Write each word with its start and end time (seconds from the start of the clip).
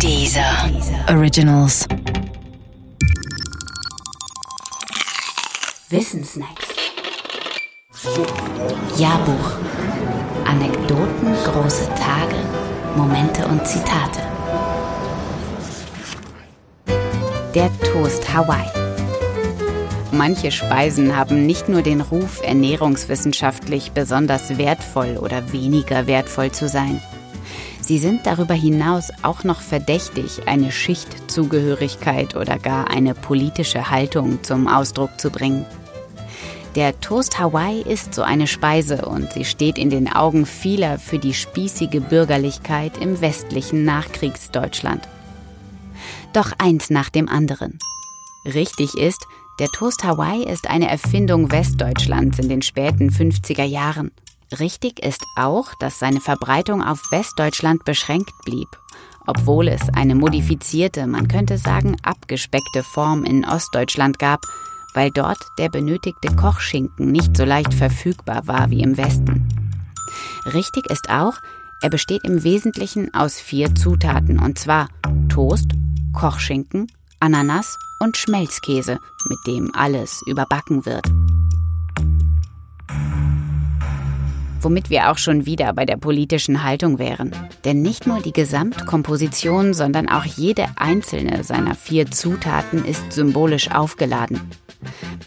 Dieser 0.00 0.70
Originals. 1.08 1.86
Wissensnacks. 5.88 6.66
Jahrbuch. 8.98 9.52
Anekdoten, 10.46 11.34
große 11.44 11.88
Tage, 11.94 12.36
Momente 12.96 13.46
und 13.46 13.66
Zitate. 13.66 14.20
Der 17.54 17.70
Toast 17.80 18.32
Hawaii. 18.32 18.68
Manche 20.12 20.52
Speisen 20.52 21.16
haben 21.16 21.46
nicht 21.46 21.68
nur 21.68 21.82
den 21.82 22.00
Ruf, 22.00 22.40
ernährungswissenschaftlich 22.42 23.92
besonders 23.92 24.58
wertvoll 24.58 25.16
oder 25.16 25.52
weniger 25.52 26.06
wertvoll 26.06 26.52
zu 26.52 26.68
sein. 26.68 27.00
Sie 27.86 27.98
sind 27.98 28.24
darüber 28.24 28.54
hinaus 28.54 29.10
auch 29.20 29.44
noch 29.44 29.60
verdächtig, 29.60 30.48
eine 30.48 30.72
Schichtzugehörigkeit 30.72 32.34
oder 32.34 32.58
gar 32.58 32.88
eine 32.88 33.12
politische 33.12 33.90
Haltung 33.90 34.42
zum 34.42 34.68
Ausdruck 34.68 35.20
zu 35.20 35.28
bringen. 35.28 35.66
Der 36.76 36.98
Toast 37.00 37.38
Hawaii 37.38 37.82
ist 37.82 38.14
so 38.14 38.22
eine 38.22 38.46
Speise 38.46 39.04
und 39.04 39.30
sie 39.34 39.44
steht 39.44 39.76
in 39.76 39.90
den 39.90 40.10
Augen 40.10 40.46
vieler 40.46 40.98
für 40.98 41.18
die 41.18 41.34
spießige 41.34 42.00
Bürgerlichkeit 42.00 42.96
im 42.96 43.20
westlichen 43.20 43.84
Nachkriegsdeutschland. 43.84 45.06
Doch 46.32 46.52
eins 46.56 46.88
nach 46.88 47.10
dem 47.10 47.28
anderen. 47.28 47.78
Richtig 48.46 48.94
ist, 48.94 49.26
der 49.60 49.68
Toast 49.68 50.04
Hawaii 50.04 50.42
ist 50.42 50.70
eine 50.70 50.88
Erfindung 50.88 51.52
Westdeutschlands 51.52 52.38
in 52.38 52.48
den 52.48 52.62
späten 52.62 53.10
50er 53.10 53.64
Jahren. 53.64 54.10
Richtig 54.60 55.00
ist 55.00 55.24
auch, 55.36 55.74
dass 55.80 55.98
seine 55.98 56.20
Verbreitung 56.20 56.82
auf 56.82 57.00
Westdeutschland 57.10 57.84
beschränkt 57.84 58.32
blieb, 58.44 58.68
obwohl 59.26 59.68
es 59.68 59.88
eine 59.94 60.14
modifizierte, 60.14 61.06
man 61.06 61.28
könnte 61.28 61.58
sagen 61.58 61.96
abgespeckte 62.02 62.82
Form 62.82 63.24
in 63.24 63.44
Ostdeutschland 63.44 64.18
gab, 64.18 64.40
weil 64.94 65.10
dort 65.10 65.38
der 65.58 65.70
benötigte 65.70 66.34
Kochschinken 66.36 67.10
nicht 67.10 67.36
so 67.36 67.44
leicht 67.44 67.74
verfügbar 67.74 68.46
war 68.46 68.70
wie 68.70 68.82
im 68.82 68.96
Westen. 68.96 69.48
Richtig 70.52 70.86
ist 70.90 71.10
auch, 71.10 71.34
er 71.82 71.90
besteht 71.90 72.24
im 72.24 72.44
Wesentlichen 72.44 73.12
aus 73.12 73.40
vier 73.40 73.74
Zutaten, 73.74 74.38
und 74.38 74.58
zwar 74.58 74.88
Toast, 75.28 75.70
Kochschinken, 76.12 76.86
Ananas 77.18 77.76
und 78.00 78.16
Schmelzkäse, 78.16 78.98
mit 79.28 79.38
dem 79.46 79.74
alles 79.74 80.22
überbacken 80.26 80.86
wird. 80.86 81.06
Womit 84.64 84.90
wir 84.90 85.10
auch 85.10 85.18
schon 85.18 85.46
wieder 85.46 85.72
bei 85.74 85.84
der 85.84 85.96
politischen 85.96 86.64
Haltung 86.64 86.98
wären. 86.98 87.30
Denn 87.64 87.82
nicht 87.82 88.06
nur 88.06 88.20
die 88.20 88.32
Gesamtkomposition, 88.32 89.74
sondern 89.74 90.08
auch 90.08 90.24
jede 90.24 90.66
einzelne 90.76 91.44
seiner 91.44 91.74
vier 91.74 92.10
Zutaten 92.10 92.84
ist 92.84 93.12
symbolisch 93.12 93.70
aufgeladen. 93.70 94.40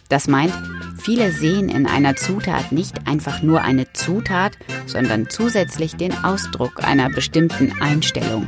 Das 0.09 0.27
meint, 0.27 0.53
viele 0.99 1.31
sehen 1.31 1.69
in 1.69 1.85
einer 1.85 2.15
Zutat 2.15 2.71
nicht 2.71 3.07
einfach 3.07 3.41
nur 3.41 3.61
eine 3.61 3.91
Zutat, 3.93 4.57
sondern 4.85 5.29
zusätzlich 5.29 5.95
den 5.95 6.13
Ausdruck 6.23 6.83
einer 6.83 7.09
bestimmten 7.09 7.73
Einstellung. 7.81 8.47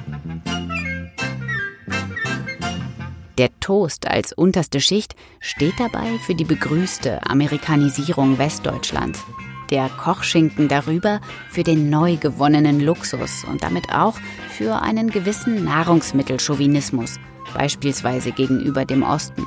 Der 3.38 3.50
Toast 3.62 4.08
als 4.08 4.34
unterste 4.34 4.82
Schicht 4.82 5.16
steht 5.40 5.76
dabei 5.80 6.18
für 6.26 6.36
die 6.36 6.44
begrüßte 6.44 7.26
Amerikanisierung 7.26 8.38
Westdeutschlands 8.38 9.24
der 9.70 9.90
Kochschinken 9.90 10.68
darüber 10.68 11.22
für 11.50 11.64
den 11.64 11.90
neu 11.90 12.18
gewonnenen 12.18 12.80
Luxus 12.80 13.44
und 13.44 13.64
damit 13.64 13.94
auch 13.94 14.16
für 14.50 14.82
einen 14.82 15.10
gewissen 15.10 15.64
Nahrungsmittelchauvinismus, 15.64 17.20
beispielsweise 17.54 18.32
gegenüber 18.32 18.86
dem 18.86 19.04
Osten. 19.04 19.46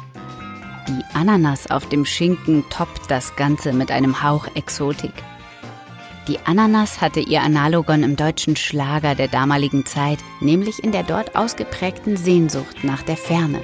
Die 0.89 1.17
Ananas 1.17 1.71
auf 1.71 1.89
dem 1.89 2.05
Schinken 2.05 2.65
toppt 2.71 3.11
das 3.11 3.37
Ganze 3.37 3.73
mit 3.73 3.91
einem 3.91 4.23
Hauch 4.23 4.47
Exotik. 4.55 5.13
Die 6.29 6.39
Ananas 6.45 7.01
hatte 7.01 7.21
ihr 7.21 7.43
Analogon 7.43 8.03
im 8.05 8.17
deutschen 8.17 8.55
Schlager 8.55 9.15
der 9.15 9.29
damaligen 9.29 9.85
Zeit, 9.87 10.19
nämlich 10.41 10.83
in 10.83 10.93
der 10.93 11.03
dort 11.03 11.35
ausgeprägten 11.35 12.17
Sehnsucht 12.17 12.85
nach 12.85 13.03
der 13.03 13.17
Ferne. 13.17 13.61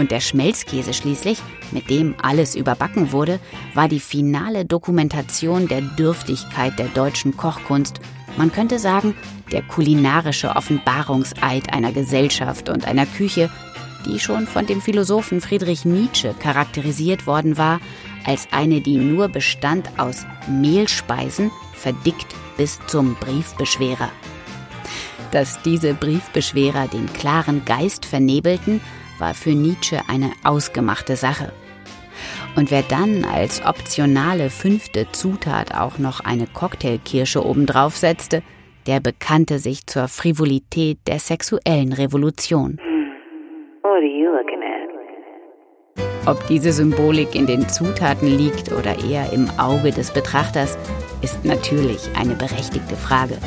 Und 0.00 0.10
der 0.10 0.20
Schmelzkäse 0.20 0.94
schließlich, 0.94 1.42
mit 1.72 1.90
dem 1.90 2.14
alles 2.22 2.54
überbacken 2.54 3.12
wurde, 3.12 3.38
war 3.74 3.86
die 3.86 4.00
finale 4.00 4.64
Dokumentation 4.64 5.68
der 5.68 5.82
Dürftigkeit 5.82 6.78
der 6.78 6.86
deutschen 6.86 7.36
Kochkunst. 7.36 8.00
Man 8.38 8.50
könnte 8.50 8.78
sagen, 8.78 9.14
der 9.52 9.60
kulinarische 9.60 10.56
Offenbarungseid 10.56 11.74
einer 11.74 11.92
Gesellschaft 11.92 12.70
und 12.70 12.86
einer 12.88 13.04
Küche, 13.04 13.50
die 14.06 14.18
schon 14.18 14.46
von 14.46 14.64
dem 14.64 14.80
Philosophen 14.80 15.42
Friedrich 15.42 15.84
Nietzsche 15.84 16.34
charakterisiert 16.38 17.26
worden 17.26 17.58
war, 17.58 17.78
als 18.24 18.48
eine, 18.52 18.80
die 18.80 18.96
nur 18.96 19.28
bestand 19.28 19.90
aus 19.98 20.24
Mehlspeisen, 20.48 21.50
verdickt 21.74 22.34
bis 22.56 22.78
zum 22.86 23.16
Briefbeschwerer. 23.16 24.08
Dass 25.30 25.60
diese 25.60 25.92
Briefbeschwerer 25.92 26.88
den 26.88 27.12
klaren 27.12 27.66
Geist 27.66 28.06
vernebelten, 28.06 28.80
war 29.20 29.34
für 29.34 29.50
Nietzsche 29.50 30.00
eine 30.08 30.32
ausgemachte 30.44 31.16
Sache. 31.16 31.52
Und 32.56 32.70
wer 32.70 32.82
dann 32.82 33.24
als 33.24 33.64
optionale 33.64 34.50
fünfte 34.50 35.06
Zutat 35.12 35.74
auch 35.74 35.98
noch 35.98 36.20
eine 36.20 36.46
Cocktailkirsche 36.46 37.44
obendrauf 37.44 37.96
setzte, 37.96 38.42
der 38.86 39.00
bekannte 39.00 39.58
sich 39.58 39.86
zur 39.86 40.08
Frivolität 40.08 40.98
der 41.06 41.18
sexuellen 41.18 41.92
Revolution. 41.92 42.78
Ob 46.26 46.46
diese 46.48 46.72
Symbolik 46.72 47.34
in 47.34 47.46
den 47.46 47.68
Zutaten 47.68 48.28
liegt 48.28 48.72
oder 48.72 48.96
eher 48.98 49.32
im 49.32 49.48
Auge 49.58 49.90
des 49.90 50.12
Betrachters, 50.12 50.76
ist 51.22 51.44
natürlich 51.44 52.08
eine 52.18 52.34
berechtigte 52.34 52.96
Frage. 52.96 53.38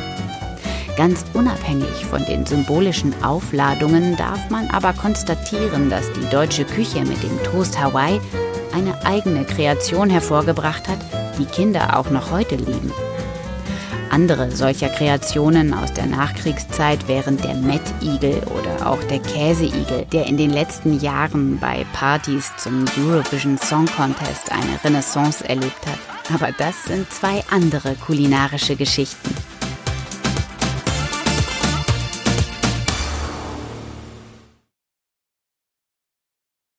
Ganz 0.95 1.25
unabhängig 1.33 2.05
von 2.05 2.23
den 2.25 2.45
symbolischen 2.45 3.13
Aufladungen 3.23 4.15
darf 4.15 4.49
man 4.51 4.69
aber 4.69 4.93
konstatieren, 4.93 5.89
dass 5.89 6.11
die 6.13 6.29
deutsche 6.29 6.65
Küche 6.65 6.99
mit 6.99 7.21
dem 7.23 7.43
Toast 7.43 7.79
Hawaii 7.79 8.21
eine 8.75 9.03
eigene 9.03 9.43
Kreation 9.43 10.11
hervorgebracht 10.11 10.87
hat, 10.87 10.99
die 11.39 11.45
Kinder 11.45 11.97
auch 11.97 12.11
noch 12.11 12.31
heute 12.31 12.55
lieben. 12.55 12.91
Andere 14.11 14.51
solcher 14.51 14.89
Kreationen 14.89 15.73
aus 15.73 15.91
der 15.91 16.05
Nachkriegszeit 16.05 17.07
wären 17.07 17.37
der 17.37 17.55
Mettigel 17.55 18.43
oder 18.43 18.87
auch 18.87 19.01
der 19.05 19.17
Käseigel, 19.17 20.05
der 20.11 20.27
in 20.27 20.37
den 20.37 20.51
letzten 20.51 20.99
Jahren 20.99 21.57
bei 21.57 21.83
Partys 21.93 22.51
zum 22.57 22.85
Eurovision 22.99 23.57
Song 23.57 23.87
Contest 23.87 24.51
eine 24.51 24.83
Renaissance 24.83 25.43
erlebt 25.49 25.87
hat. 25.87 25.97
Aber 26.31 26.51
das 26.51 26.83
sind 26.85 27.11
zwei 27.11 27.43
andere 27.49 27.95
kulinarische 27.95 28.75
Geschichten. 28.75 29.33